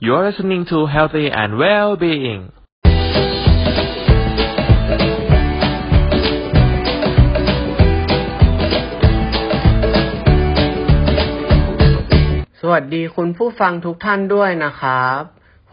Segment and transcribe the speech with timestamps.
[0.00, 2.42] You're listening to Healthy and Well-being
[12.60, 15.20] สวัสดีคุณผู้ฟังทุกท่านด้วยนะครับ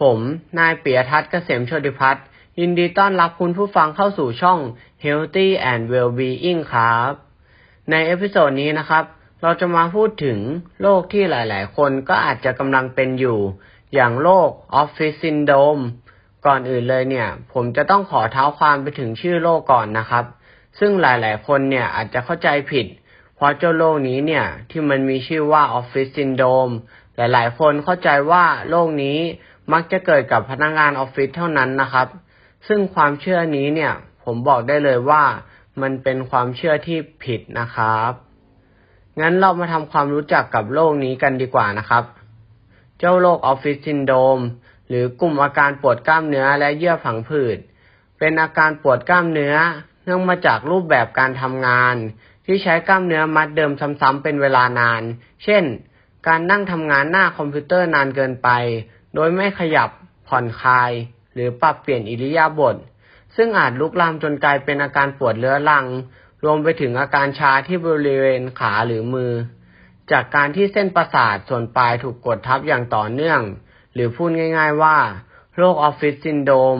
[0.00, 0.18] ผม
[0.58, 2.24] นายเปียทัศน์เกษมโชติพัฒน์
[2.60, 4.58] ยินดีต้อนรับคุณผู้ฟังเข้าสู่ช่อง
[5.04, 7.12] Healthy and Well-being ครับ
[7.90, 9.04] ใน episode นี้นะครับ
[9.42, 10.38] เราจะมาพูดถึง
[10.80, 13.40] โรคที่หลาย ๆ คนก็อาจจะกำลังเป็นอยู่
[13.94, 14.50] อย่างโรค
[14.80, 15.82] Office Syndrome
[16.46, 20.24] ก่อนอื่นเลยเนี่ย ผมจะต้องขอเท้าความไปถึงชื่อโรคก่อนนะครับ
[20.78, 22.86] ซึ่งหลาย ๆ คนเนี่ยอาจจะเข้าใจผิด
[23.36, 26.74] เพราะเจ้าโรคนี้เนี่ยที่มันมีชื่อว่า Office Syndrome
[27.16, 29.18] หลาย ๆ คนเข้าใจว่าโรคนี้
[29.72, 32.08] มักจะเกิดกับพนักงานออฟฟิศเท่านั้นนะครับ
[32.68, 33.92] ซึ่งความเชื่อนี้เนี่ย
[34.24, 35.24] ผมบอกได้เลยว่า
[35.82, 38.12] มันเป็นความเชื่อที่ผิดนะครับ
[39.20, 42.04] งั้นเรามาทำความรู้จักกับโรคนี้กันดีกว่านะครับ
[43.04, 44.38] เจ้าโรคออฟฟิศซินโดรม
[44.88, 47.58] หรือกลุ่มอาการปวดกล้ามเนื้อและเยื่อผังผืด
[48.18, 49.56] เป็นอาการปวดกล้ามเนื้อ
[50.04, 51.96] เนื่องมาจากรูปแบบการทำงาน
[52.46, 55.02] ที่ใช้กล้ามเนื้อมัดเดิมซ้ำๆเป็นเวลานาน
[55.44, 55.64] เช่น
[56.26, 58.48] การนั่งทำงานหน้าคอมพิวเตอร์นานเกินไป
[59.14, 59.90] โดยไม่ขยับ
[60.28, 60.90] ผ่อนคลาย
[61.34, 62.76] หรือปรับเปลี่ยนอิริยาบถ
[63.36, 65.86] ซึ่งอาจลุกลามจนกลายเป็นอาการปวดเรื้อรัง
[66.44, 69.32] รวมไปถึงอาการชาที่บริเวณขาหรือมือ
[70.10, 73.40] จากการที่เส้นประสาทส่วนปลายถูกกดทับอย่างต่อเนื่อง
[73.94, 74.96] หรือพูดง่าย ๆ ว่า
[75.56, 76.78] โรคออฟฟิศซินโดรม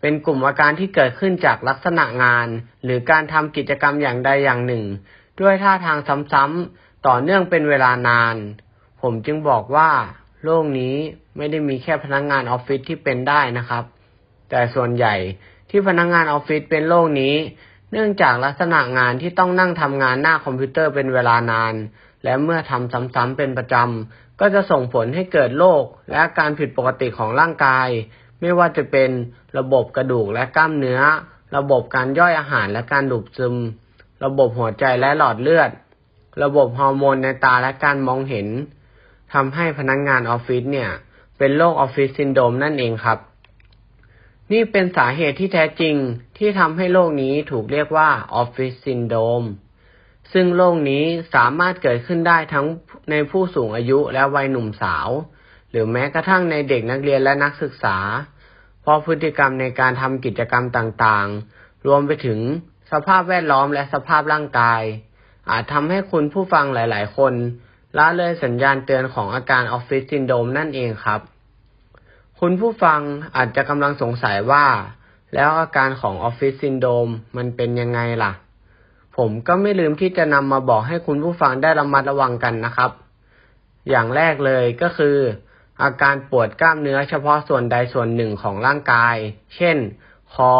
[0.00, 2.46] เป็นกลุ่มอาการที่เกิดขึ้นจากลักษณะงาน
[2.84, 4.84] หรือการทำกิจกรรมอย่างใดอย่างหนึ่ง
[5.40, 5.98] ด้วยท่าทาง
[6.32, 8.36] ซ้ำๆต่อเนื่องเป็นเวลานาน
[9.00, 9.90] ผมจึงบอกว่า
[10.44, 10.96] โรคนี้
[11.36, 13.84] ไม่ได้มีแค่พนักงงานออฟฟิศที่เป็นได้นะครับ
[14.50, 15.14] แต่ส่วนใหญ่
[15.70, 17.34] ที่พนักงงานออฟฟิศเป็นโรคนี้
[17.92, 21.74] เนื่องจากลักษณะงานที่ต้องนั่งทำงานหน้าคอมพิวเตอร์เป็นเวลานาน
[22.24, 27.88] และเมื่อทำซ้ำๆเป็นประจำ ก็จะส่งผลให้เกิดโรคและอาการผิดปกติของร่างกาย
[28.40, 29.10] ไม่ว่าจะเป็น
[29.58, 31.00] ระบบกระดูกและกล้ามเนื้อ
[31.56, 33.56] ระบบการย่อยอาหารและการดูดซึม
[34.24, 35.70] ระบบหัวใจและหลอดเลือด
[36.42, 38.48] ระบบฮอร์โมนในตาและการมองเห็น
[39.34, 40.90] ทำให้พนักงงานออฟฟิศเนี่ย
[41.38, 43.18] เป็นโรคออฟฟิศซินโดรมนั่นเองครับ
[44.52, 45.94] นี่เป็นสาเหตุที่แท้จริง
[46.38, 49.42] ที่ทำให้โรคนี้ถูกเรียกว่าออฟฟิศซินโดรม
[50.32, 51.04] ซึ่งโรคนี้
[51.34, 52.66] สามารถเกิดขึ้นได้ทั้ง
[53.10, 55.08] ในผู้สูงอายุและวัยหนุ่มสาว
[55.70, 57.96] หรือแม้กระทั่งในเด็กนักเรียนและนักศึกษา
[58.82, 62.38] เพราะพฤติกรรมในการทำกิจกรรมต่างๆ รวมไปถึง
[62.92, 64.82] สภาพแวดล้อมและสภาพร่างกาย
[65.50, 67.34] อาจทำให้คุณผู้ฟังหลาย ๆ คน
[67.96, 71.20] ละเลยสัญญาณเตือนของอาการออฟฟิศซินโดรมนั่นเองครับ
[72.40, 73.00] คุณผู้ฟัง
[73.36, 74.66] อาจจะกำลังสงสัยว่า
[75.34, 78.32] แล้วอาการของออฟฟิศซินโดรมมันเป็นยังไงล่ะ
[79.16, 82.90] ผมก็ไม่ลืมที่จะนำมาบอกให้คุณผู้ฟังได้ระมัดระวังกันนะครับ
[83.88, 85.16] อย่างแรกเลยก็คือ
[85.82, 89.16] อาการปวดกล้ามเนื้อเฉพาะส่วนใดส่วนหนึ่งของร่างกาย
[89.56, 89.76] เช่น
[90.34, 90.54] คอ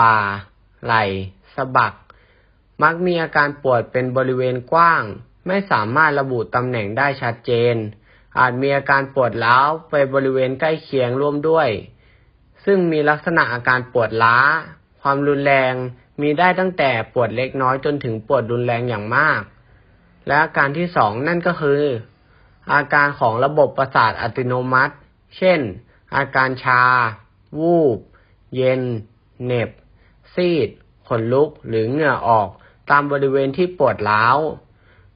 [0.00, 0.18] บ่า
[0.84, 1.04] ไหล่
[1.54, 1.94] สะบัก
[2.82, 5.02] มักมีอาการปวดเป็นบริเวณกว้าง
[5.46, 7.74] ไม่สามารถระบุตำแหน่งได้ชัดเจน
[8.38, 11.68] อาจมีอาการปวดร้าวไปบริเวณใกล้เคียงร่วมด้วย
[12.64, 14.38] ซึ่งมีลักษณะอาการปวดล้า
[15.02, 15.74] ความรุนแรง
[16.20, 19.40] มีได้ตั้งแต่ปวดเล็กน้อยจนถึงปวดรุนแรงอย่างมาก
[20.26, 21.82] และอาการที่สองนั่นก็คือ
[22.72, 24.94] อาการของระบบประสาทอัตโนมัติ
[25.36, 25.60] เช่น
[26.16, 26.82] อาการชา
[27.60, 27.98] วูบ
[28.54, 28.82] เย็น
[29.44, 29.70] เหน็บ
[30.34, 30.68] ซีด
[31.08, 32.48] ขนลุก หรือเหงื่อออก
[32.90, 34.38] ตามบริเวณที่ปวดร้าว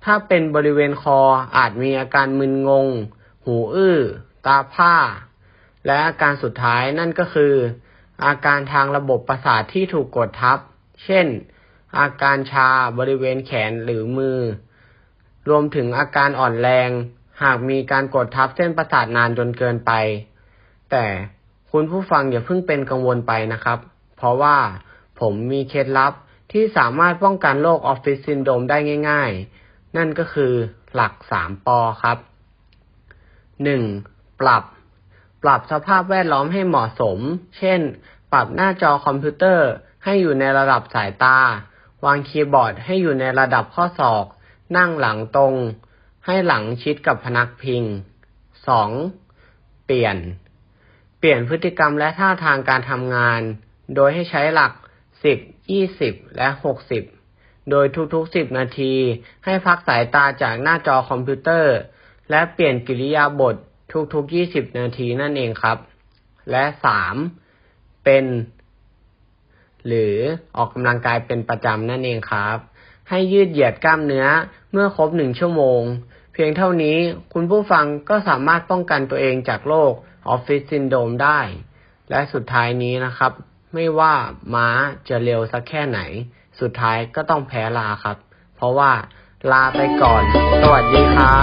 [0.05, 1.21] ถ้าเป็นบริเวณคอ
[1.57, 2.89] อาจมีอาการมึนงง
[3.45, 3.99] หูอื้อ
[4.47, 4.97] ตาผ้า
[5.87, 7.55] และอาการสุดท้ายนั่นก็คือ
[8.25, 10.59] อาการทางระบบประสาทที่ถูกกดทับ
[11.05, 11.27] เช่น
[11.99, 14.39] อาการชาบริเวณแขนหรือมือ
[15.49, 16.91] รวมถึงอาการอ่อนแรง
[17.43, 19.93] หากมีการกดทับเส้นประสาทนานจนเกินไป
[20.91, 21.05] แต่
[21.73, 23.79] คุณผู้ฟังอย่าเพิ่งเป็นกังวลไปนะครับ
[24.17, 24.57] เพราะว่า
[25.21, 26.13] ผมมีเคล็ดลับ
[26.53, 28.79] ที่สามารถป้องกันโรคออฟฟิศซินโดรมได้
[29.11, 29.31] ง่าย
[29.65, 30.53] ๆ นั่นก็คือ
[30.95, 32.19] หลักสามปอครับ
[33.65, 33.83] หนึ่ง
[34.41, 34.65] ปรับ
[35.43, 37.19] ปรับสภาพแวดล้อมให้เหมาะสม
[37.59, 37.81] เช่น
[38.33, 39.69] ปรับหน้าจอคอมพิวเตอร์
[40.05, 41.39] ให้อยู่ในระดับสายตา
[42.05, 44.27] วางคีย์บอร์ดให้อยู่ในระดับข้อศอก
[44.77, 45.55] นั่งหลังตรง
[46.27, 47.83] ให้หลังชิดกับพนักพิง
[48.67, 48.91] สอง
[49.85, 50.17] เปลี่ยน
[51.19, 53.41] เปลี่ยนพฤติกรรมและท่าทางการทำงาน
[53.95, 54.73] โดยให้ใช้หลัก
[55.25, 55.39] สิบ
[55.71, 57.05] ยี่สิบและหกสิบ
[57.71, 58.95] โดยทุกๆ 10 นาที
[59.45, 61.77] ให้พักสายตาจากหน้าจอคอมพิวเตอร์
[62.31, 63.57] และเปลี่ยนกิริยาบท
[64.15, 65.79] ทุกๆ 20 นาทีนั่นเองครับ
[66.51, 66.65] และ
[67.35, 68.05] 3.
[68.05, 68.25] เป็น
[69.89, 70.17] หรือ
[70.57, 72.59] ออกกำลังกายเป็นประจำนั่นเองครับ
[73.09, 74.27] ให้ยืดเหยียดกล้ามเนื้อ
[74.73, 75.83] เมื่อครบหนึ่งชั่วโมง
[76.33, 76.97] เพียงเท่านี้
[77.33, 79.93] คุณผู้ฟังก็สามารถป้องกันตัวเองจากโรค
[80.29, 81.41] ออฟฟิศซินโดรมได้
[82.11, 83.33] และสุดท้ายนี้นะครับ
[83.75, 84.15] ไม่ว่า
[84.55, 84.69] ม้า
[85.09, 86.01] จะเร็วสักแค่ไหน
[86.61, 88.17] สุดท้ายก็ต้องแพ้ลาครับ
[88.57, 88.93] เพราะว่า
[89.53, 90.23] ลาไปก่อน
[90.63, 91.39] สวัสดีครั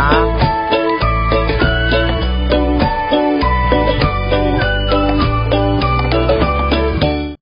[0.63, 0.64] บ